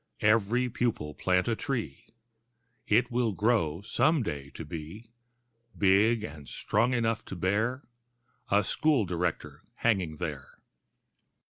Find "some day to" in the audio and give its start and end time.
3.83-4.65